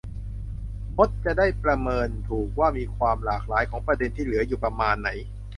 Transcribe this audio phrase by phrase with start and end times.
[0.97, 5.09] มดจะได้ประเมินถูกว่ามีความหลากหลายของประเด็นที่เหลืออยู่ประมาณไหน